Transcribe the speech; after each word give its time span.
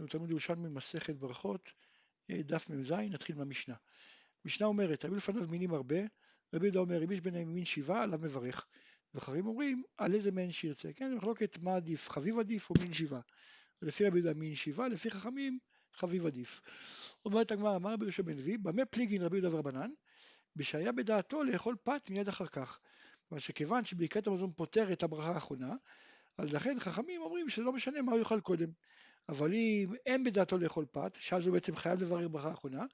לנו 0.00 0.08
תלמוד 0.08 0.30
ירושלמי 0.30 0.68
מסכת 0.68 1.16
ברכות, 1.16 1.72
אה, 2.30 2.42
דף 2.42 2.70
מ"ז, 2.70 2.92
נתחיל 2.92 3.36
מהמשנה. 3.36 3.74
משנה 4.44 4.66
אומרת, 4.66 5.04
היו 5.04 5.14
לפניו 5.14 5.48
מינים 5.48 5.74
הרבה, 5.74 5.96
רבי 6.54 6.66
יהודה 6.66 6.80
אומר, 6.80 7.04
אם 7.04 7.12
יש 7.12 7.20
ביניהם 7.20 7.54
מין 7.54 7.64
שבעה, 7.64 8.02
עליו 8.02 8.18
מברך. 8.18 8.66
וחברים 9.14 9.46
אומרים, 9.46 9.82
על 9.96 10.14
איזה 10.14 10.30
מין 10.30 10.52
שירצה, 10.52 10.92
כן, 10.92 11.14
מחלוקת 11.14 11.58
מה 11.58 11.76
עדיף, 11.76 12.10
חביב 12.10 12.38
עדיף 12.38 12.70
או 12.70 12.74
מין 12.82 12.92
שבעה. 12.92 13.20
לפי 13.82 14.06
רבי 14.06 14.18
יהודה 14.18 14.34
מין 14.34 14.54
שבעה, 14.54 14.88
לפי 14.88 15.10
חכמים 15.10 15.58
חביב 15.94 16.26
עדיף. 16.26 16.60
אומרת 17.24 17.50
הגמרא, 17.50 17.76
אמר 17.76 17.92
רבי 17.92 18.04
יהושע 18.04 18.22
בן 18.22 18.36
לוי, 18.36 18.58
במה 18.58 18.84
פליגין 18.84 19.22
רבי 19.22 19.36
יהודה 19.36 19.56
ורבנן? 19.56 19.90
בשהיה 20.56 20.92
בדעתו 20.92 21.44
לאכול 21.44 21.76
פת 21.82 22.10
מיד 22.10 22.28
אחר 22.28 22.46
כך. 22.46 22.80
כלומר 23.28 23.40
שכיוון 23.40 23.84
שברכת 23.84 24.26
המזון 24.26 24.52
פותר 24.52 24.92
את 24.92 25.02
הברכה 25.02 25.32
האחרונה, 25.32 25.74
אז 26.38 26.52
לכן 26.52 26.80
חכמים 26.80 27.22
אומרים 27.22 27.48
שזה 27.48 27.62
לא 27.62 27.72
משנה 27.72 28.02
מה 28.02 28.12
הוא 28.12 28.18
יאכל 28.18 28.40
קודם. 28.40 28.68
אבל 29.30 29.52
אם 29.52 29.92
אין 30.06 30.24
בדעתו 30.24 30.58
לאכול 30.58 30.86
פת, 30.92 31.14
שאז 31.20 31.46
הוא 31.46 31.54
בעצם 31.54 31.76
חייב 31.76 32.02
לברר 32.02 32.28
ברכה 32.28 32.48
האחרונה, 32.48 32.84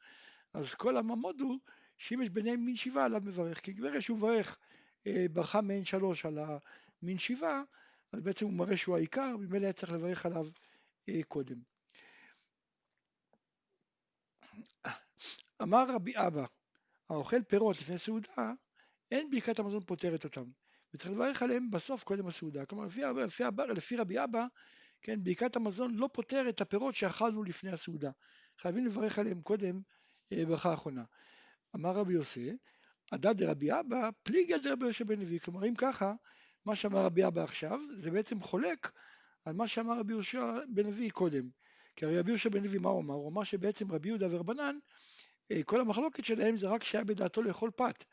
אז 0.54 0.74
כל 0.74 0.96
הממוד 0.96 1.40
הוא 1.40 1.58
שאם 1.98 2.22
יש 2.22 2.28
ביניהם 2.28 2.64
מין 2.64 2.76
שבעה 2.76 3.04
עליו 3.04 3.20
מברך, 3.24 3.60
כי 3.60 3.72
ברגע 3.72 4.00
שהוא 4.00 4.16
מברך 4.16 4.58
אה, 5.06 5.26
ברכה 5.32 5.60
מעין 5.60 5.84
שלוש 5.84 6.26
על 6.26 6.38
המין 6.38 7.18
שבעה, 7.18 7.62
אז 8.12 8.20
בעצם 8.20 8.46
הוא 8.46 8.54
מראה 8.54 8.76
שהוא 8.76 8.96
העיקר, 8.96 9.36
ממילא 9.36 9.64
היה 9.64 9.72
צריך 9.72 9.92
לברך 9.92 10.26
עליו 10.26 10.46
אה, 11.08 11.20
קודם. 11.28 11.56
אמר 15.62 15.84
רבי 15.88 16.12
אבא, 16.16 16.44
האוכל 17.10 17.42
פירות 17.42 17.76
לפני 17.76 17.98
סעודה, 17.98 18.52
אין 19.10 19.30
ברכת 19.30 19.58
המזון 19.58 19.84
פותרת 19.84 20.24
אותם, 20.24 20.44
וצריך 20.94 21.10
לברך 21.10 21.42
עליהם 21.42 21.70
בסוף 21.70 22.04
קודם 22.04 22.26
הסעודה. 22.26 22.66
כלומר, 22.66 22.84
לפי, 22.84 23.02
לפי, 23.24 23.44
לפי 23.74 23.96
רבי 23.96 24.24
אבא, 24.24 24.46
כן, 25.02 25.24
ברכת 25.24 25.56
המזון 25.56 25.94
לא 25.94 26.08
פותר 26.12 26.48
את 26.48 26.60
הפירות 26.60 26.94
שאכלנו 26.94 27.42
לפני 27.42 27.70
הסעודה. 27.70 28.10
חייבים 28.58 28.86
לברך 28.86 29.18
עליהם 29.18 29.40
קודם 29.42 29.80
אה, 30.32 30.46
ברכה 30.46 30.70
האחרונה. 30.70 31.04
אמר 31.74 31.90
רבי 31.90 32.12
יוסי, 32.12 32.56
עדד 33.10 33.36
דרבי 33.36 33.72
אבא 33.72 34.10
פליגי 34.22 34.58
דרבי 34.58 34.86
יושב 34.86 35.06
בן 35.06 35.18
לוי. 35.18 35.40
כלומר, 35.40 35.68
אם 35.68 35.74
ככה, 35.74 36.12
מה 36.64 36.76
שאמר 36.76 37.04
רבי 37.04 37.26
אבא 37.26 37.42
עכשיו, 37.42 37.80
זה 37.96 38.10
בעצם 38.10 38.40
חולק 38.40 38.92
על 39.44 39.52
מה 39.52 39.68
שאמר 39.68 39.98
רבי 39.98 40.12
יהושע 40.12 40.58
בן 40.68 40.86
לוי 40.86 41.10
קודם. 41.10 41.48
כי 41.96 42.04
הרי 42.04 42.18
רבי 42.18 42.30
יהושע 42.30 42.48
בן 42.48 42.62
לוי, 42.62 42.78
מה 42.78 42.88
הוא 42.88 43.00
אמר? 43.00 43.14
הוא 43.14 43.30
אמר 43.30 43.44
שבעצם 43.44 43.92
רבי 43.92 44.08
יהודה 44.08 44.26
ורבנן, 44.30 44.78
אה, 45.50 45.62
כל 45.62 45.80
המחלוקת 45.80 46.24
שלהם 46.24 46.56
זה 46.56 46.68
רק 46.68 46.84
שהיה 46.84 47.04
בדעתו 47.04 47.42
לאכול 47.42 47.70
פת. 47.70 48.04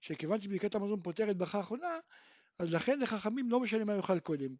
שכיוון 0.00 0.40
שברכת 0.40 0.74
המזון 0.74 1.02
פותרת 1.02 1.36
ברכה 1.36 1.58
האחרונה, 1.58 1.98
אז 2.58 2.74
לכן 2.74 3.00
לחכמים 3.00 3.50
לא 3.50 3.60
משנה 3.60 3.84
מה 3.84 3.94
יאכל 3.94 4.20
קודם. 4.20 4.54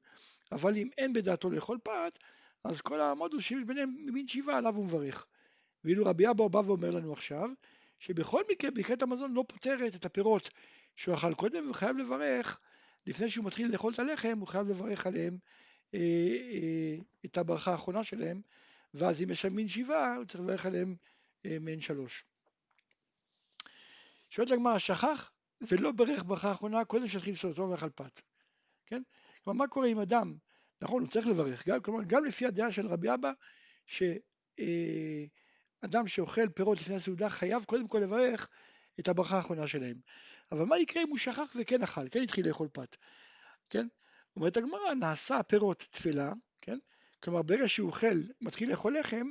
אבל 0.52 0.76
אם 0.76 0.88
אין 0.98 1.12
בדעתו 1.12 1.50
לאכול 1.50 1.78
פת, 1.82 2.18
אז 2.64 2.80
כל 2.80 3.00
העמוד 3.00 3.32
הוא 3.32 3.40
שיש 3.40 3.64
ביניהם 3.66 3.96
מין 4.12 4.28
שבעה 4.28 4.58
עליו 4.58 4.76
הוא 4.76 4.84
מברך. 4.84 5.26
ואילו 5.84 6.04
רבי 6.04 6.30
אבא 6.30 6.48
בא 6.48 6.58
ואומר 6.58 6.90
לנו 6.90 7.12
עכשיו, 7.12 7.48
שבכל 7.98 8.42
מקרה 8.50 8.70
ברכת 8.70 9.02
המזון 9.02 9.34
לא 9.34 9.44
פותרת 9.48 9.94
את 9.94 10.04
הפירות 10.04 10.50
שהוא 10.96 11.14
אכל 11.14 11.34
קודם, 11.34 11.70
וחייב 11.70 11.96
לברך, 11.96 12.60
לפני 13.06 13.30
שהוא 13.30 13.44
מתחיל 13.44 13.72
לאכול 13.72 13.92
את 13.92 13.98
הלחם, 13.98 14.38
הוא 14.40 14.48
חייב 14.48 14.68
לברך 14.68 15.06
עליהם 15.06 15.38
אה, 15.94 15.98
אה, 16.52 16.96
את 17.24 17.36
הברכה 17.36 17.72
האחרונה 17.72 18.04
שלהם, 18.04 18.40
ואז 18.94 19.22
אם 19.22 19.30
יש 19.30 19.42
שם 19.42 19.52
מין 19.52 19.68
שבעה, 19.68 20.16
הוא 20.16 20.24
צריך 20.24 20.40
לברך 20.40 20.66
עליהם 20.66 20.96
אה, 21.46 21.56
מעין 21.60 21.80
שלוש. 21.80 22.24
שואלת 24.30 24.50
הגמרא, 24.50 24.78
שכח 24.78 25.30
ולא 25.60 25.92
ברך 25.92 26.24
ברכה 26.26 26.48
האחרונה 26.48 26.84
קודם 26.84 27.08
שהתחיל 27.08 27.34
לסעודתו 27.34 27.70
ואכל 27.70 27.90
פת. 27.90 28.20
כן? 28.86 29.02
כלומר, 29.44 29.58
מה 29.58 29.68
קורה 29.68 29.86
עם 29.86 29.98
אדם? 29.98 30.34
נכון, 30.82 31.02
הוא 31.02 31.10
צריך 31.10 31.26
לברך, 31.26 31.68
גם, 31.68 31.80
כלומר, 31.80 32.00
גם 32.06 32.24
לפי 32.24 32.46
הדעה 32.46 32.72
של 32.72 32.86
רבי 32.86 33.14
אבא, 33.14 33.32
שאדם 33.86 34.10
אה, 35.94 36.08
שאוכל 36.08 36.48
פירות 36.48 36.78
לפני 36.78 36.94
הסעודה 36.94 37.28
חייב 37.28 37.64
קודם 37.64 37.88
כל 37.88 37.98
לברך 37.98 38.48
את 39.00 39.08
הברכה 39.08 39.36
האחרונה 39.36 39.66
שלהם. 39.66 39.96
אבל 40.52 40.64
מה 40.64 40.78
יקרה 40.78 41.02
אם 41.02 41.08
הוא 41.08 41.18
שכח 41.18 41.52
וכן 41.60 41.82
אכל, 41.82 42.08
כן 42.10 42.22
התחיל 42.22 42.48
לאכול 42.48 42.68
פת, 42.72 42.96
כן? 43.70 43.86
אומרת 44.36 44.56
הגמרא, 44.56 44.94
נעשה 44.94 45.42
פירות 45.42 45.78
תפלה, 45.78 46.32
כן? 46.62 46.78
כלומר, 47.22 47.42
ברגע 47.42 47.68
שהוא 47.68 47.86
אוכל, 47.86 48.20
מתחיל 48.40 48.70
לאכול 48.70 48.98
לחם, 48.98 49.26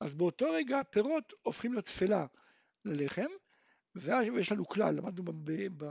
אז 0.00 0.14
באותו 0.14 0.50
רגע 0.50 0.82
פירות 0.90 1.32
הופכים 1.42 1.74
לתפלה 1.74 2.26
ללחם, 2.84 3.26
ויש 3.96 4.52
לנו 4.52 4.68
כלל, 4.68 4.94
למדנו, 4.94 5.24
ב, 5.24 5.50
ב, 5.76 5.84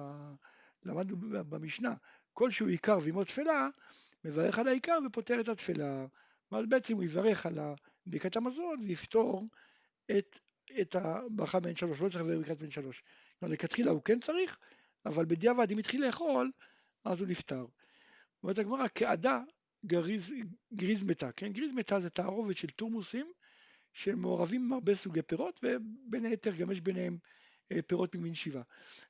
למדנו 0.84 1.18
במשנה, 1.50 1.94
כלשהו 2.34 2.68
עיקר 2.68 2.98
ועמו 3.02 3.24
תפלה, 3.24 3.68
מברך 4.26 4.60
על 4.60 4.68
העיקר 4.68 4.98
ופותר 5.06 5.40
את 5.40 5.48
התפלה. 5.48 6.06
ואז 6.52 6.66
בעצם 6.66 6.94
הוא 6.96 7.04
יברך 7.04 7.46
על 7.46 7.60
ברכת 8.06 8.36
המזון 8.36 8.80
ויפתור 8.82 9.48
את, 10.18 10.40
את 10.82 10.96
הברכה 10.96 11.60
בין 11.60 11.76
שלוש, 11.76 12.02
לא 12.02 12.10
צריך 12.10 12.24
לברך 12.24 12.38
ברכת 12.38 12.58
בין 12.58 12.72
שלוש. 12.72 13.04
כלומר, 13.40 13.54
לכתחילה 13.54 13.92
הוא 13.92 14.02
כן 14.02 14.20
צריך, 14.20 14.58
אבל 15.06 15.26
בדיעבד 15.26 15.72
אם 15.72 15.78
התחיל 15.78 16.06
לאכול, 16.06 16.52
אז 17.06 17.22
הוא 17.22 17.30
נפטר. 17.30 17.66
אומרת 18.44 18.58
הגמרא, 18.58 18.86
כעדה 18.96 19.40
גריז, 19.86 20.34
גריז 20.74 21.04
מתה, 21.04 21.32
כן? 21.32 21.54
גריז 21.54 21.74
מתה 21.74 22.00
זה 22.00 22.10
תערובת 22.10 22.58
של 22.58 22.70
תורמוסים 22.70 23.32
שמעורבים 23.94 24.62
עם 24.62 24.74
הרבה 24.74 24.96
סוגי 24.96 25.22
פירות, 25.22 25.60
ובין 25.64 26.26
היתר 26.26 26.56
גם 26.56 26.72
יש 26.72 26.82
ביניהם 26.82 27.18
פירות 27.88 28.16
ממין 28.16 28.36
שבעה. 28.36 28.64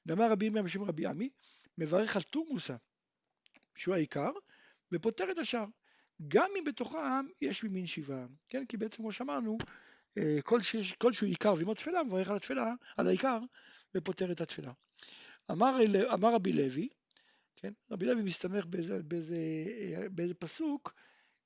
דאמר 0.08 0.32
רבי 0.32 0.46
ירמיה 0.46 0.64
בשם 0.64 0.84
רבי 0.84 1.06
עמי, 1.06 1.30
מברך 1.78 2.16
על 2.16 2.22
תורמוסה, 2.22 2.76
שהוא 3.76 3.96
העיקר, 3.96 4.32
ופותר 4.92 5.32
את 5.32 5.38
השאר. 5.38 5.66
גם 6.28 6.50
אם 6.60 6.64
בתוכם 6.64 7.26
יש 7.42 7.64
ממין 7.64 7.88
שבעה, 7.88 8.26
כן? 8.48 8.66
כי 8.66 8.78
בעצם 8.78 8.98
כמו 8.98 9.12
שאמרנו, 9.12 9.58
אה, 10.18 10.42
כל, 10.44 10.62
שיש, 10.62 10.94
כל 10.94 11.14
שהוא 11.14 11.30
עיקר 11.30 11.54
ועמו 11.58 11.74
תפלה, 11.74 12.04
מברך 12.04 12.30
על 12.30 12.36
התפלה, 12.36 12.74
על 12.98 13.08
העיקר, 13.08 13.40
ופותר 13.96 14.32
את 14.32 14.42
התפלה. 14.42 14.72
אמר, 15.52 15.78
אמר 16.14 16.34
רבי 16.34 16.54
לוי, 16.54 16.90
כן? 17.56 17.74
רבי 17.92 18.06
לוי 18.06 18.22
מסתמך 18.22 18.66
באיזה, 18.66 19.04
באיזה, 19.04 19.38
אה, 19.96 20.10
באיזה 20.10 20.34
פסוק, 20.34 20.94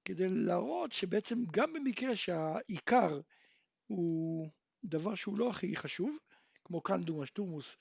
כדי 0.06 0.30
להראות 0.30 0.92
שבעצם 0.92 1.44
גם 1.52 1.74
במקרה 1.74 2.16
שהעיקר 2.16 3.20
הוא 3.88 4.50
דבר 4.84 5.16
שהוא 5.16 5.38
לא 5.38 5.50
הכי 5.50 5.76
חשוב, 5.76 6.18
כמו 6.70 6.82
קנדומוס, 6.82 7.30
תורמוס, 7.30 7.78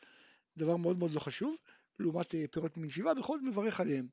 דבר 0.57 0.77
מאוד 0.77 0.99
מאוד 0.99 1.11
לא 1.11 1.21
חשוב, 1.21 1.57
לעומת 1.99 2.35
אה, 2.35 2.45
פירות 2.51 2.77
מישיבה, 2.77 3.15
בכל 3.15 3.37
זאת 3.39 3.47
מברך 3.47 3.81
עליהם. 3.81 4.09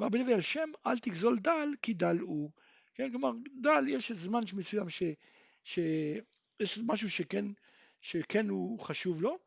אמר 0.00 0.08
בן 0.08 0.18
לוי 0.18 0.34
על 0.34 0.40
שם 0.40 0.70
אל 0.86 0.98
תגזול 0.98 1.38
דל 1.38 1.68
כי 1.82 1.94
דל 1.94 2.18
הוא. 2.18 2.50
כן, 2.94 3.10
כלומר 3.10 3.30
דל 3.60 3.84
יש 3.88 4.12
זמן 4.12 4.40
מסוים 4.52 4.88
ש, 4.88 5.02
שיש 5.64 6.78
משהו 6.86 7.10
שכן, 7.10 7.44
שכן 8.00 8.48
הוא 8.48 8.80
חשוב 8.80 9.22
לו, 9.22 9.38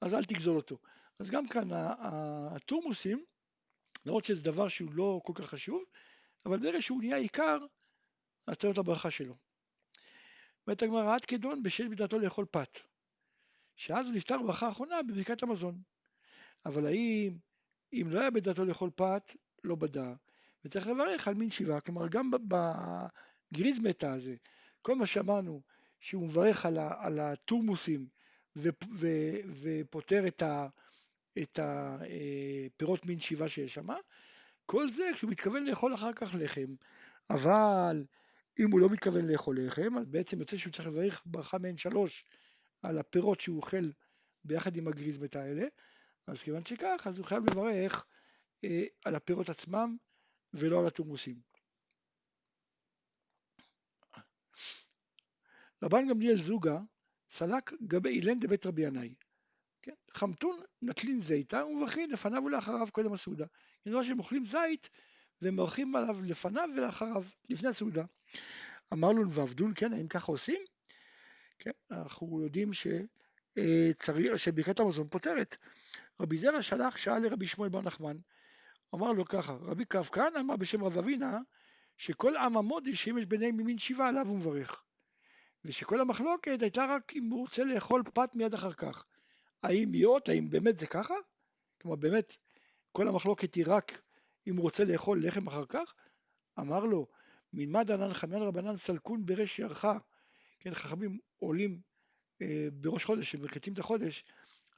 אז 0.00 0.14
אל 0.14 0.24
תגזול 0.24 0.56
אותו. 0.56 0.78
אז 1.18 1.30
גם 1.30 1.48
כאן 1.48 1.68
התורמוסים, 1.72 3.24
למרות 4.06 4.24
שזה 4.24 4.44
דבר 4.44 4.68
שהוא 4.68 4.92
לא 4.92 5.20
כל 5.24 5.32
כך 5.36 5.44
חשוב, 5.44 5.84
אבל 6.46 6.58
ברגע 6.58 6.82
שהוא 6.82 7.00
נהיה 7.00 7.16
עיקר, 7.16 7.58
אז 8.46 8.56
צריך 8.56 8.64
להיות 8.64 8.78
הברכה 8.78 9.10
שלו. 9.10 9.36
אומרת 10.66 10.82
הגמרא 10.82 11.14
עד 11.14 11.24
כדון 11.24 11.62
בשל 11.62 11.88
מידתו 11.88 12.18
לאכול 12.18 12.46
פת. 12.50 12.78
שאז 13.78 14.06
הוא 14.06 14.14
נפטר 14.14 14.38
בברכה 14.42 14.66
האחרונה 14.66 15.02
בברכת 15.02 15.42
המזון. 15.42 15.82
אבל 16.66 16.86
האם, 16.86 17.38
אם 17.92 18.06
לא 18.10 18.20
היה 18.20 18.30
בדעתו 18.30 18.64
לאכול 18.64 18.90
פת, 18.94 19.34
לא 19.64 19.74
בדע, 19.74 20.12
וצריך 20.64 20.86
לברך 20.86 21.28
על 21.28 21.34
מין 21.34 21.50
שבעה, 21.50 21.80
כלומר 21.80 22.08
גם 22.08 22.30
בגריז 22.30 23.78
מתה 23.78 24.12
הזה, 24.12 24.34
כל 24.82 24.94
מה 24.94 25.06
שאמרנו, 25.06 25.62
שהוא 26.00 26.24
מברך 26.24 26.66
על, 26.66 26.78
על 26.78 27.20
התורמוסים 27.20 28.06
ופותר 28.56 30.26
את, 30.26 30.42
את 31.38 31.58
הפירות 31.62 33.00
אה, 33.02 33.08
מין 33.08 33.20
שבעה 33.20 33.48
שיש 33.48 33.74
שם, 33.74 33.88
כל 34.66 34.90
זה 34.90 35.10
כשהוא 35.14 35.30
מתכוון 35.30 35.64
לאכול 35.64 35.94
אחר 35.94 36.12
כך 36.12 36.34
לחם, 36.38 36.74
אבל 37.30 38.04
אם 38.58 38.70
הוא 38.70 38.80
לא 38.80 38.88
מתכוון 38.88 39.26
לאכול 39.26 39.58
לחם, 39.60 39.98
אז 39.98 40.06
בעצם 40.06 40.40
יוצא 40.40 40.56
שהוא 40.56 40.72
צריך 40.72 40.88
לברך 40.88 41.22
ברכה 41.26 41.58
מעין 41.58 41.76
שלוש 41.76 42.24
על 42.82 42.98
הפירות 42.98 43.40
שהוא 43.40 43.56
אוכל 43.56 43.90
ביחד 44.44 44.76
עם 44.76 44.88
הגריזמת 44.88 45.36
האלה, 45.36 45.66
אז 46.26 46.42
כיוון 46.42 46.64
שכך, 46.64 47.06
אז 47.06 47.18
הוא 47.18 47.26
חייב 47.26 47.42
לברך 47.50 48.06
אה, 48.64 48.84
על 49.04 49.14
הפירות 49.14 49.48
עצמם 49.48 49.96
ולא 50.54 50.80
על 50.80 50.86
התורמוסים. 50.86 51.40
רבן 55.82 56.08
גמליאל 56.08 56.40
זוגה 56.40 56.78
סלק 57.30 57.72
גבי 57.82 58.08
אילן 58.08 58.40
דבית 58.40 58.66
רבי 58.66 58.82
ינאי. 58.82 59.14
כן? 59.82 59.94
חמתון 60.14 60.60
נטלין 60.82 61.20
זיתה 61.20 61.66
ומברכים 61.66 62.10
לפניו 62.10 62.42
ולאחריו 62.46 62.86
קודם 62.92 63.12
הסעודה. 63.12 63.46
כנראה 63.84 64.04
שהם 64.04 64.18
אוכלים 64.18 64.46
זית 64.46 64.88
ומברכים 65.42 65.96
עליו 65.96 66.16
לפניו 66.24 66.68
ולאחריו, 66.76 67.24
לפני 67.48 67.68
הסעודה. 67.68 68.04
אמר 68.92 69.12
לו 69.12 69.32
ועבדון, 69.32 69.72
כן, 69.76 69.92
האם 69.92 70.08
ככה 70.08 70.32
עושים? 70.32 70.60
כן, 71.58 71.70
אנחנו 71.90 72.42
יודעים 72.42 72.70
אה, 73.58 73.90
שברכת 74.36 74.80
המזון 74.80 75.08
פותרת. 75.08 75.56
רבי 76.20 76.36
זרע 76.36 76.62
שלח, 76.62 76.96
שאל 76.96 77.18
לרבי 77.18 77.46
שמואל 77.46 77.68
בר 77.68 77.82
נחמן, 77.82 78.16
אמר 78.94 79.12
לו 79.12 79.24
ככה, 79.24 79.52
רבי 79.52 79.84
קו 79.84 80.02
כהנא 80.02 80.38
אמר 80.38 80.56
בשם 80.56 80.84
רב 80.84 80.98
אבינה, 80.98 81.38
שכל 81.96 82.36
עם 82.36 82.56
המודי 82.56 82.90
יש 82.90 83.08
ביניהם 83.08 83.56
ממין 83.56 83.78
שבעה 83.78 84.08
עליו 84.08 84.28
הוא 84.28 84.36
מברך. 84.36 84.82
ושכל 85.64 86.00
המחלוקת 86.00 86.62
הייתה 86.62 86.84
רק 86.84 87.12
אם 87.16 87.30
הוא 87.30 87.40
רוצה 87.40 87.64
לאכול 87.64 88.02
פת 88.14 88.34
מיד 88.34 88.54
אחר 88.54 88.72
כך. 88.72 89.06
האם 89.62 89.88
להיות, 89.90 90.28
האם 90.28 90.50
באמת 90.50 90.78
זה 90.78 90.86
ככה? 90.86 91.14
כלומר 91.82 91.96
באמת 91.96 92.36
כל 92.92 93.08
המחלוקת 93.08 93.54
היא 93.54 93.64
רק 93.66 94.02
אם 94.46 94.56
הוא 94.56 94.62
רוצה 94.62 94.84
לאכול 94.84 95.26
לחם 95.26 95.46
אחר 95.46 95.66
כך? 95.66 95.94
אמר 96.58 96.84
לו, 96.84 97.06
מלמד 97.52 97.90
ענן 97.90 98.14
חמיין 98.14 98.42
רבנן 98.42 98.76
סלקון 98.76 99.26
ברש 99.26 99.58
ירחה. 99.58 99.98
כן, 100.58 100.74
חכמים 100.74 101.18
עולים 101.38 101.80
אה, 102.42 102.68
בראש 102.72 103.04
חודש, 103.04 103.34
הם 103.34 103.42
מקצים 103.42 103.72
את 103.72 103.78
החודש, 103.78 104.24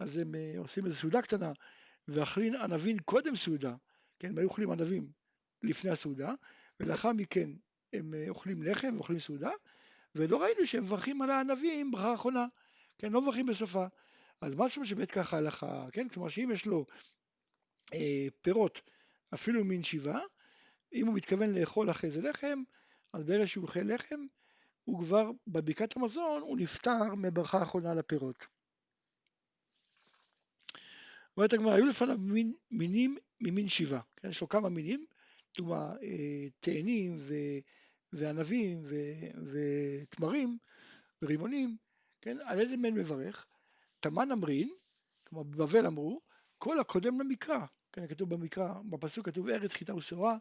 אז 0.01 0.19
הם 0.19 0.35
אה, 0.35 0.55
עושים 0.59 0.85
איזו 0.85 0.97
סעודה 0.97 1.23
קטנה, 1.23 1.53
ואכלין 2.09 2.55
ענבים 2.55 2.99
קודם 2.99 3.37
סעודה, 3.37 3.75
כן, 4.19 4.29
הם 4.29 4.39
היו 4.39 4.49
אוכלים 4.49 4.71
ענבים 4.71 5.11
לפני 5.63 5.91
הסעודה, 5.91 6.33
ולאחר 6.81 7.13
מכן 7.13 7.51
הם 7.93 8.15
אה, 8.15 8.25
אוכלים 8.29 8.63
לחם 8.63 8.95
ואוכלים 8.95 9.19
סעודה, 9.19 9.51
ולא 10.15 10.43
ראינו 10.43 10.67
שהם 10.67 10.83
מברכים 10.83 11.23
על 11.23 11.31
הענבים 11.31 11.91
ברכה 11.91 12.15
אחרונה, 12.15 12.47
כן, 12.99 13.13
לא 13.13 13.21
מברכים 13.23 13.47
בסופה. 13.47 13.87
אז 14.41 14.55
משהו 14.57 14.87
שבאמת 14.87 15.11
ככה 15.11 15.37
הלכה, 15.37 15.87
כן, 15.93 16.09
כלומר 16.09 16.29
שאם 16.29 16.51
יש 16.53 16.67
לו 16.67 16.87
אה, 17.95 18.27
פירות 18.43 18.81
אפילו 19.35 19.65
מין 19.65 19.83
שבעה, 19.83 20.21
אם 20.93 21.07
הוא 21.07 21.15
מתכוון 21.15 21.55
לאכול 21.55 21.91
אחרי 21.91 22.11
זה 22.11 22.23
לחם, 22.23 22.63
אז 23.13 23.25
ברגע 23.25 23.47
שהוא 23.47 23.63
אוכל 23.63 23.81
לחם, 23.81 24.21
הוא 24.91 25.05
כבר 25.05 25.31
בבקעת 25.47 25.97
המזון, 25.97 26.43
הוא 26.43 26.59
נפטר 26.59 27.15
מברכה 27.15 27.59
האחרונה 27.59 27.95
לפירות. 27.95 28.47
אומרת 31.37 31.53
הגמרא, 31.53 31.75
היו 31.75 31.87
לפניו 31.87 32.19
מין, 32.19 32.53
מינים 32.71 33.17
ממין 33.41 33.69
שבעה, 33.69 34.01
כן, 34.17 34.29
יש 34.29 34.41
לו 34.41 34.49
כמה 34.49 34.69
מינים, 34.69 35.07
דוגמה 35.57 35.95
אה, 36.03 36.49
תאנים 36.61 37.17
ו, 37.19 37.35
וענבים 38.13 38.81
ו, 38.85 38.97
ותמרים 39.51 40.59
ורימונים, 41.23 41.77
כן, 42.21 42.37
על 42.45 42.61
איזה 42.61 42.77
מין 42.77 42.95
מברך? 42.95 43.47
תמן 44.01 44.31
אמרין, 44.31 44.71
כלומר 45.25 45.45
בבבל 45.45 45.87
אמרו, 45.87 46.21
כל 46.59 46.81
הקודם 46.81 47.21
למקרא, 47.21 47.59
כן, 47.93 48.07
כתוב 48.07 48.35
במקרא, 48.35 48.75
בפסוק 48.85 49.27
כתוב 49.27 49.49
ארץ 49.49 49.73
חיטה 49.73 49.95
ושעורה 49.95 50.37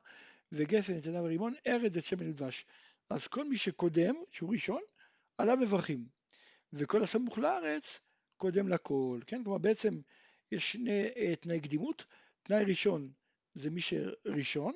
וגפן 0.52 0.94
נתנה 0.94 1.22
ורימון, 1.22 1.54
ארץ 1.68 1.98
את 1.98 2.06
שמן 2.06 2.30
ודבש. 2.30 2.66
אז 3.10 3.28
כל 3.28 3.46
מי 3.46 3.58
שקודם, 3.58 4.16
שהוא 4.32 4.52
ראשון, 4.52 4.82
עליו 5.38 5.58
מברכים. 5.58 6.06
וכל 6.74 7.04
הסמוך 7.04 7.38
לארץ 7.38 8.00
קודם 8.38 8.70
לכל, 8.70 9.20
כן? 9.28 9.44
כלומר 9.44 9.58
בעצם 9.58 10.00
יש 10.52 10.72
שני 10.72 11.08
uh, 11.08 11.36
תנאי 11.36 11.60
קדימות, 11.62 12.06
תנאי 12.44 12.64
ראשון 12.64 13.12
זה 13.54 13.70
מי 13.70 13.82
שראשון, 13.82 14.74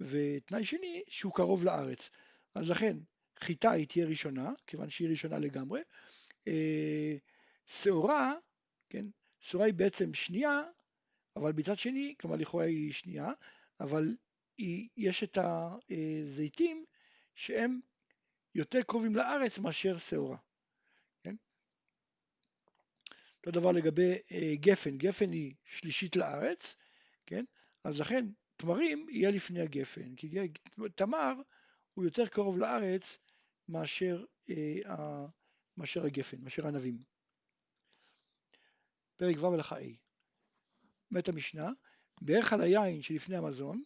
ותנאי 0.00 0.64
שני 0.64 1.02
שהוא 1.08 1.34
קרוב 1.34 1.64
לארץ. 1.64 2.10
אז 2.54 2.70
לכן 2.70 2.96
חיטה 3.38 3.70
היא 3.70 3.86
תהיה 3.86 4.06
ראשונה, 4.06 4.52
כיוון 4.66 4.90
שהיא 4.90 5.08
ראשונה 5.08 5.38
לגמרי. 5.38 5.80
אה, 6.48 7.16
שעורה, 7.66 8.34
כן, 8.88 9.06
שעורה 9.40 9.66
היא 9.66 9.74
בעצם 9.74 10.14
שנייה, 10.14 10.62
אבל 11.36 11.52
מצד 11.52 11.78
שני, 11.78 12.14
כלומר 12.20 12.36
לכאורה 12.36 12.64
היא 12.64 12.92
שנייה, 12.92 13.32
אבל 13.80 14.16
יש 14.96 15.22
את 15.22 15.38
הזיתים 15.40 16.84
שהם 17.40 17.80
יותר 18.54 18.82
קרובים 18.82 19.16
לארץ 19.16 19.58
מאשר 19.58 19.98
שעורה. 19.98 20.36
כן? 21.22 21.34
אותו 23.38 23.50
דבר 23.50 23.72
לגבי 23.72 24.12
אה, 24.32 24.52
גפן, 24.54 24.96
גפן 24.98 25.32
היא 25.32 25.54
שלישית 25.64 26.16
לארץ, 26.16 26.76
כן? 27.26 27.44
אז 27.84 28.00
לכן 28.00 28.26
תמרים 28.56 29.06
יהיה 29.10 29.30
לפני 29.30 29.60
הגפן, 29.60 30.14
כי 30.16 30.28
תמר 30.94 31.34
הוא 31.94 32.04
יותר 32.04 32.28
קרוב 32.28 32.58
לארץ 32.58 33.18
מאשר, 33.68 34.24
אה, 34.50 35.26
מאשר 35.76 36.04
הגפן, 36.04 36.40
מאשר 36.40 36.66
ענבים. 36.68 36.98
פרק 39.16 39.36
ו' 39.38 39.54
הלכה 39.54 39.80
A. 39.80 39.84
מת 41.10 41.28
המשנה, 41.28 41.70
בערך 42.20 42.52
על 42.52 42.60
היין 42.60 43.02
שלפני 43.02 43.36
המזון, 43.36 43.82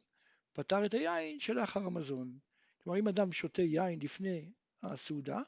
פתר 0.52 0.86
את 0.86 0.94
היין 0.94 1.40
שלאחר 1.40 1.80
המזון. 1.80 2.38
כלומר 2.84 2.98
אם 2.98 3.08
אדם 3.08 3.32
שותה 3.32 3.62
יין 3.62 3.98
לפני 4.02 4.50
הסעודה, 4.82 5.40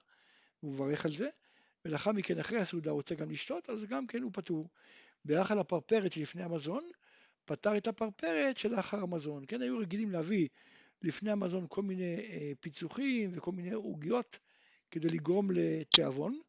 הוא 0.60 0.72
מברך 0.72 1.06
על 1.06 1.16
זה, 1.16 1.28
ולאחר 1.84 2.12
מכן 2.12 2.38
אחרי 2.38 2.58
הסעודה 2.58 2.90
רוצה 2.90 3.14
גם 3.14 3.30
לשתות, 3.30 3.70
אז 3.70 3.84
גם 3.84 4.06
כן 4.06 4.22
הוא 4.22 4.30
פטור. 4.34 4.68
בערך 5.24 5.50
על 5.50 5.58
הפרפרת 5.58 6.12
שלפני 6.12 6.42
המזון, 6.42 6.90
פתר 7.44 7.76
את 7.76 7.86
הפרפרת 7.86 8.56
שלאחר 8.56 9.02
המזון. 9.02 9.44
כן, 9.48 9.62
היו 9.62 9.78
רגילים 9.78 10.10
להביא 10.10 10.48
לפני 11.02 11.30
המזון 11.30 11.66
כל 11.68 11.82
מיני 11.82 12.16
אה, 12.16 12.52
פיצוחים 12.60 13.30
וכל 13.32 13.52
מיני 13.52 13.72
עוגיות 13.72 14.38
כדי 14.90 15.08
לגרום 15.08 15.50
לתיאבון. 15.50 16.40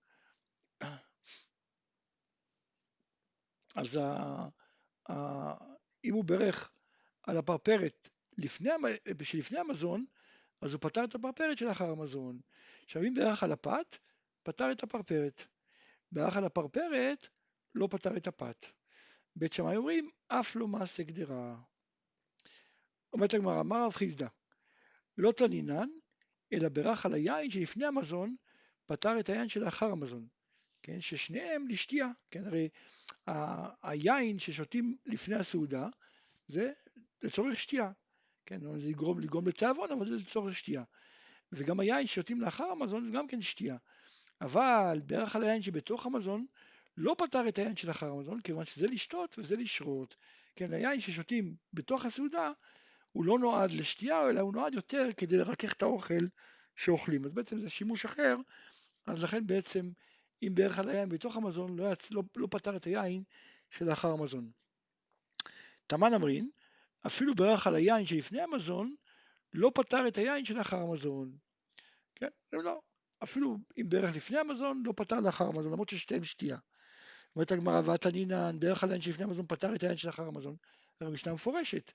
אז 3.75 3.95
ה, 3.95 4.47
ה, 5.09 5.53
אם 6.05 6.13
הוא 6.13 6.23
ברך 6.23 6.71
על 7.23 7.37
הפרפרת 7.37 8.09
לפני, 8.37 8.69
שלפני 9.23 9.59
המזון, 9.59 10.05
אז 10.61 10.73
הוא 10.73 10.81
פתר 10.81 11.03
את 11.03 11.15
הפרפרת 11.15 11.57
שלאחר 11.57 11.89
המזון. 11.89 12.39
עכשיו 12.85 13.03
אם 13.03 13.13
ברך 13.13 13.43
על 13.43 13.51
הפת, 13.51 13.97
פתר 14.43 14.71
את 14.71 14.83
הפרפרת. 14.83 15.43
ברך 16.11 16.37
על 16.37 16.43
הפרפרת, 16.43 17.27
לא 17.75 17.87
פתר 17.91 18.17
את 18.17 18.27
הפת. 18.27 18.65
בית 19.35 19.53
שמאי 19.53 19.75
אומרים, 19.75 20.09
אף 20.27 20.55
לא 20.55 20.67
מעשה 20.67 21.03
גדרה. 21.03 21.55
אומרת 23.13 23.33
הגמרא, 23.33 23.61
אמר 23.61 23.85
רב 23.85 23.93
חיסדא, 23.93 24.27
לא 25.17 25.31
תנינן, 25.31 25.89
אלא 26.53 26.69
ברך 26.69 27.05
על 27.05 27.13
היין 27.13 27.51
שלפני 27.51 27.85
המזון, 27.85 28.35
פתר 28.85 29.19
את 29.19 29.29
היין 29.29 29.49
שלאחר 29.49 29.91
המזון. 29.91 30.27
כן, 30.83 31.01
ששניהם 31.01 31.67
לשתייה, 31.67 32.07
כן, 32.31 32.43
הרי 32.45 32.69
היין 33.83 34.39
ששותים 34.39 34.97
לפני 35.05 35.35
הסעודה, 35.35 35.87
זה 36.47 36.71
לצורך 37.21 37.59
שתייה, 37.59 37.91
כן, 38.47 38.79
זה 38.79 38.89
יגרום, 38.89 39.19
לגרום 39.19 39.47
לתיאבון, 39.47 39.91
אבל 39.91 40.07
זה 40.07 40.15
לצורך 40.15 40.55
שתייה. 40.55 40.83
וגם 41.51 41.79
היין 41.79 42.07
ששותים 42.07 42.41
לאחר 42.41 42.63
המזון 42.63 43.05
זה 43.05 43.11
גם 43.11 43.27
כן 43.27 43.41
שתייה. 43.41 43.77
אבל 44.41 45.01
ברך 45.05 45.35
על 45.35 45.43
היין 45.43 45.61
שבתוך 45.61 46.05
המזון, 46.05 46.45
לא 46.97 47.15
פתר 47.17 47.47
את 47.47 47.57
היין 47.57 47.75
של 47.75 47.91
אחר 47.91 48.11
המזון, 48.11 48.41
כיוון 48.41 48.65
שזה 48.65 48.87
לשתות 48.87 49.35
וזה 49.37 49.55
לשרות. 49.55 50.15
כן, 50.55 50.73
היין 50.73 50.99
ששותים 50.99 51.55
בתוך 51.73 52.05
הסעודה, 52.05 52.51
הוא 53.11 53.25
לא 53.25 53.39
נועד 53.39 53.71
לשתייה, 53.71 54.29
אלא 54.29 54.41
הוא 54.41 54.53
נועד 54.53 54.75
יותר 54.75 55.09
כדי 55.17 55.37
לרכך 55.37 55.73
את 55.73 55.81
האוכל 55.81 56.25
שאוכלים. 56.75 57.25
אז 57.25 57.33
בעצם 57.33 57.59
זה 57.59 57.69
שימוש 57.69 58.05
אחר, 58.05 58.35
אז 59.07 59.23
לכן 59.23 59.47
בעצם 59.47 59.89
אם 60.43 60.51
בערך 60.55 60.79
על 60.79 60.89
היין 60.89 61.09
בתוך 61.09 61.37
המזון 61.37 61.79
לא, 61.79 61.91
יצ... 61.91 62.11
לא, 62.11 62.23
לא 62.35 62.47
פתר 62.51 62.75
את 62.75 62.83
היין 62.83 63.23
שלאחר 63.69 64.11
המזון. 64.11 64.51
תמן 65.87 66.13
אמרין, 66.13 66.49
אפילו 67.05 67.35
בערך 67.35 67.67
על 67.67 67.75
היין 67.75 68.05
שלפני 68.05 68.41
המזון, 68.41 68.95
לא 69.53 69.71
פתר 69.75 70.07
את 70.07 70.17
היין 70.17 70.45
שלאחר 70.45 70.77
המזון. 70.77 71.31
כן, 72.15 72.27
לא, 72.53 72.81
אפילו 73.23 73.57
אם 73.77 73.89
בערך 73.89 74.15
לפני 74.15 74.37
המזון, 74.37 74.83
לא 74.85 74.93
פתר 74.95 75.19
לאחר 75.19 75.45
המזון, 75.45 75.71
למרות 75.71 75.89
ששתיהם 75.89 76.23
שתייה. 76.23 76.57
אומרת 77.35 77.51
הגמרא, 77.51 77.81
ועתנינן, 77.85 78.59
בערך 78.59 78.83
על 78.83 78.89
היין 78.89 79.01
שלפני 79.01 79.23
המזון 79.23 79.45
פתר 79.47 79.75
את 79.75 79.83
היין 79.83 79.97
שלאחר 79.97 80.23
המזון. 80.23 80.55
זו 80.99 81.11
משנה 81.11 81.33
מפורשת. 81.33 81.91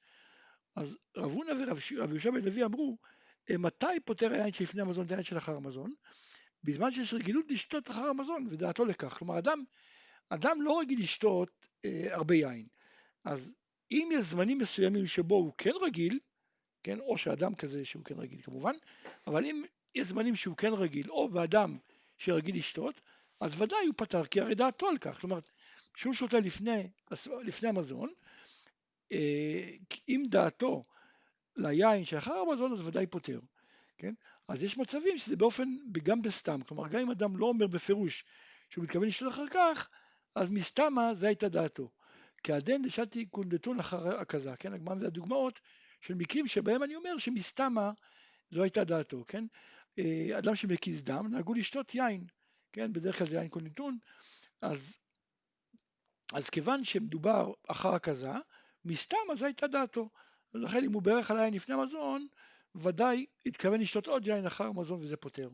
אז 0.77 0.97
רב 1.17 1.31
הונא 1.31 1.53
ורב 1.53 1.79
יהושע 2.11 2.31
בן 2.31 2.45
לוי 2.45 2.65
אמרו, 2.65 2.99
אה, 3.51 3.59
מתי 3.59 4.01
פותר 4.05 4.33
היין 4.33 4.53
שלפני 4.53 4.81
המזון 4.81 5.07
את 5.07 5.11
היין 5.11 5.23
שלאחר 5.23 5.57
המזון? 5.57 5.93
בזמן 6.65 6.91
שיש 6.91 7.15
רגילות 7.15 7.45
לשתות 7.51 7.91
אחר 7.91 8.05
המזון, 8.05 8.47
ודעתו 8.51 8.85
לכך. 8.85 9.19
כלומר, 9.19 9.39
אדם, 9.39 9.65
אדם 10.29 10.63
לא 10.63 10.81
רגיל 10.81 11.01
לשתות 11.01 11.67
אה, 11.85 12.15
הרבה 12.15 12.35
יין. 12.35 12.67
אז 13.25 13.53
אם 13.93 14.09
יש 14.13 14.25
זמנים 14.25 14.59
מסוימים 14.59 15.07
שבו 15.07 15.35
הוא 15.35 15.53
כן 15.59 15.73
רגיל, 15.83 16.19
כן, 16.83 17.01
או 17.01 17.19
שאדם 17.19 17.55
כזה 17.55 17.85
שהוא 17.85 18.05
כן 18.05 18.19
רגיל 18.19 18.43
כמובן, 18.43 18.75
אבל 19.27 19.45
אם 19.45 19.63
יש 19.95 20.07
זמנים 20.07 20.37
שהוא 20.37 20.57
כן 20.57 20.73
רגיל, 20.73 21.11
או 21.11 21.29
באדם 21.29 21.79
שרגיל 22.19 22.57
לשתות, 22.57 23.01
אז 23.41 23.63
ודאי 23.63 23.87
הוא 23.87 23.95
פתר, 23.97 24.25
כי 24.25 24.41
הרי 24.41 24.55
דעתו 24.55 24.89
על 24.89 24.99
כך. 24.99 25.21
כלומר, 25.21 25.39
כשהוא 25.95 26.15
שותה 26.15 26.41
לפני, 26.41 26.91
לפני 27.45 27.69
המזון, 27.69 28.13
אה, 29.13 29.71
אם 30.09 30.23
דעתו 30.29 30.85
ליין 31.57 32.05
שאחר 32.05 32.35
המזון, 32.35 32.73
אז 32.73 32.87
ודאי 32.87 33.07
פותר. 33.07 33.41
כן? 33.99 34.15
אז 34.49 34.65
יש 34.65 34.79
מצבים 34.79 35.19
שזה 35.19 35.37
באופן, 35.37 35.77
גם 36.03 36.23
בסתם. 36.23 36.63
כלומר, 36.63 36.89
גם 36.89 37.01
אם 37.01 37.11
אדם 37.11 37.37
לא 37.37 37.47
אומר 37.47 37.67
בפירוש 37.67 38.25
שהוא 38.71 38.85
מתכוון 38.85 39.09
לשתות 39.09 39.33
אחר 39.33 39.49
כך, 39.51 39.89
אז 40.35 40.51
מסתמה 40.51 41.15
זה 41.15 41.27
הייתה 41.27 41.49
דעתו. 41.49 41.91
כעדן 42.45 42.83
דשתי 42.83 43.27
קונדטון 43.27 43.81
אחר 43.81 44.21
הכזה, 44.21 44.57
כן? 44.57 44.73
הגמרא 44.73 44.99
זה 44.99 45.07
הדוגמאות 45.07 45.61
של 46.01 46.15
מקרים 46.15 46.47
שבהם 46.47 46.83
אני 46.83 46.95
אומר 46.95 47.19
שמסתמה 47.19 47.93
זו 48.51 48.63
הייתה 48.63 48.85
דעתו, 48.85 49.25
כן? 49.29 49.45
אה, 49.99 50.39
אדם 50.39 50.57
שמקיז 50.57 51.03
דם, 51.03 51.27
נהגו 51.31 51.55
לשתות 51.55 51.95
יין, 51.95 52.25
כן? 52.73 52.93
בדרך 52.93 53.19
כלל 53.19 53.27
זה 53.27 53.37
יין 53.37 53.49
קונדטון, 53.49 53.99
אז, 54.63 54.97
אז 56.35 56.51
כיוון 56.51 56.85
שמדובר 56.85 57.53
אחר 57.69 57.95
הכזה, 57.95 58.33
מסתמה 58.85 59.35
זו 59.35 59.45
הייתה 59.45 59.67
דעתו. 59.67 60.11
אז 60.55 60.61
לכן 60.61 60.85
אם 60.85 60.93
הוא 60.93 61.03
ברך 61.03 61.31
על 61.31 61.39
היין 61.39 61.55
לפני 61.55 61.75
המזון, 61.75 62.27
ודאי 62.75 63.27
התכוון 63.47 63.81
לשתות 63.81 64.07
עוד 64.07 64.27
יין 64.27 64.47
אחר 64.47 64.65
המזון 64.65 65.01
וזה 65.01 65.17
פותר. 65.17 65.49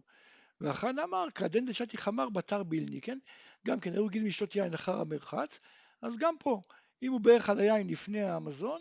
ואחרן 0.60 0.98
אמר, 0.98 1.26
כעדן 1.34 1.64
דשתי 1.64 1.98
חמר 1.98 2.28
בתר 2.28 2.62
בילני, 2.62 3.00
כן? 3.00 3.18
גם 3.66 3.80
כן, 3.80 3.92
היו 3.92 4.06
רגילים 4.06 4.28
לשתות 4.28 4.56
יין 4.56 4.74
אחר 4.74 5.00
המרחץ, 5.00 5.60
אז 6.02 6.16
גם 6.16 6.34
פה, 6.38 6.62
אם 7.02 7.12
הוא 7.12 7.20
בערך 7.20 7.50
על 7.50 7.60
היין 7.60 7.86
לפני 7.86 8.22
המזון, 8.22 8.80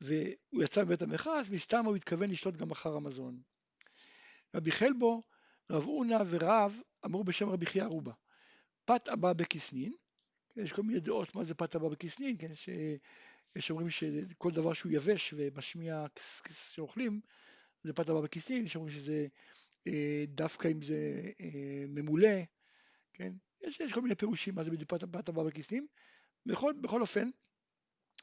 והוא 0.00 0.62
יצא 0.62 0.84
מבית 0.84 1.02
המרחץ, 1.02 1.48
מסתם 1.50 1.84
הוא 1.84 1.96
התכוון 1.96 2.30
לשתות 2.30 2.56
גם 2.56 2.70
אחר 2.70 2.96
המזון. 2.96 3.42
רבי 4.54 4.72
חלבו, 4.72 5.22
רב 5.70 5.86
אונה 5.86 6.18
ורב 6.26 6.80
אמרו 7.04 7.24
בשם 7.24 7.48
רבי 7.48 7.66
חייא 7.66 7.84
רובה, 7.84 8.12
פת 8.84 9.08
הבא 9.08 9.32
בכסנין, 9.32 9.92
יש 10.56 10.72
כל 10.72 10.82
מיני 10.82 11.00
דעות 11.00 11.34
מה 11.34 11.44
זה 11.44 11.54
פת 11.54 11.74
הבא 11.74 11.88
בכסנין, 11.88 12.36
כן? 12.38 12.50
יש 13.56 13.70
אומרים 13.70 13.90
שכל 13.90 14.50
דבר 14.50 14.72
שהוא 14.72 14.92
יבש 14.92 15.34
ומשמיע 15.36 16.04
שאוכלים, 16.50 17.20
זה 17.82 17.92
פת 17.92 18.08
הבא 18.08 18.20
בכסנין, 18.20 18.64
יש 18.64 18.76
אומרים 18.76 18.94
שזה 18.94 19.26
אה, 19.86 20.24
דווקא 20.28 20.68
אם 20.68 20.82
זה 20.82 21.22
אה, 21.40 21.84
ממולא, 21.88 22.38
כן? 23.12 23.32
יש, 23.62 23.80
יש 23.80 23.92
כל 23.92 24.00
מיני 24.00 24.14
פירושים 24.14 24.54
מה 24.54 24.62
זה 24.62 24.70
בדיוק 24.70 24.90
פת 24.90 25.28
הבא 25.28 25.42
בכסנין. 25.42 25.86
בכל, 26.46 26.72
בכל 26.80 27.00
אופן, 27.00 27.30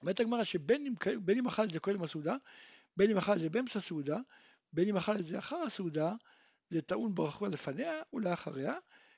אומרת 0.01 0.19
הגמרא 0.19 0.43
שבין 0.43 0.95
אם, 1.37 1.47
אכל 1.47 1.63
את 1.63 1.71
זה 1.71 1.79
קודם 1.79 2.03
הסעודה, 2.03 2.35
בין 2.97 3.11
אם 3.11 3.17
אכל 3.17 3.33
את 3.33 3.39
זה 3.39 3.49
באמצע 3.49 3.79
הסעודה, 3.79 4.17
בין 4.73 4.87
אם 4.87 4.97
אכל 4.97 5.15
את 5.15 5.25
זה 5.25 5.39
אחר 5.39 5.55
הסעודה, 5.55 6.13
זה 6.69 6.81
טעון 6.81 7.15
ברכו 7.15 7.47
לפניה 7.47 8.01
ולאחריה, 8.13 8.73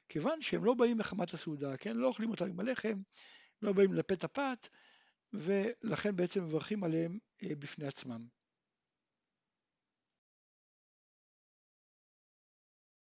כיוון 0.09 0.41
שהם 0.41 0.65
לא 0.65 0.73
באים 0.73 0.97
מחמת 0.97 1.33
הסעודה, 1.33 1.77
כן? 1.77 1.95
לא 1.95 2.07
אוכלים 2.07 2.29
אותה 2.29 2.45
עם 2.45 2.59
הלחם, 2.59 3.01
לא 3.61 3.73
באים 3.73 3.93
לפת 3.93 4.23
הפת, 4.23 4.67
ולכן 5.33 6.15
בעצם 6.15 6.43
מברכים 6.43 6.83
עליהם 6.83 7.19
אה, 7.43 7.55
בפני 7.55 7.87
עצמם. 7.87 8.27